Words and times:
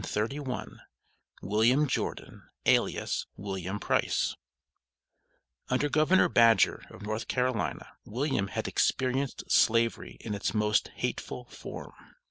WILLIAM 1.43 1.85
JORDON, 1.85 2.41
ALIAS 2.65 3.27
WILLIAM 3.37 3.79
PRICE 3.79 4.35
Under 5.69 5.89
Governor 5.89 6.27
Badger, 6.27 6.81
of 6.89 7.03
North 7.03 7.27
Carolina, 7.27 7.87
William 8.03 8.47
had 8.47 8.67
experienced 8.67 9.43
Slavery 9.51 10.17
in 10.21 10.33
its 10.33 10.55
most 10.55 10.87
hateful 10.95 11.45
form. 11.45 11.93